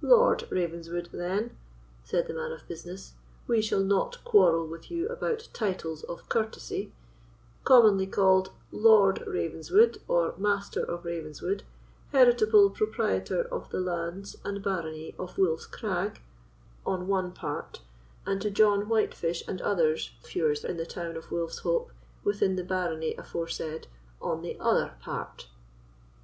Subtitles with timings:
[0.00, 1.56] "Lord Ravenswood, then,"
[2.04, 8.52] said the man of business—"we shall not quarrel with you about titles of courtesy—commonly called
[8.70, 11.64] Lord Ravenswood, or Master of Ravenswood,
[12.12, 16.20] heritable proprietor of the lands and barony of Wolf's Crag,
[16.86, 17.80] on the one part,
[18.24, 21.90] and to John Whitefish and others, feuars in the town of Wolf's Hope,
[22.22, 23.88] within the barony aforesaid,
[24.20, 25.48] on the other part."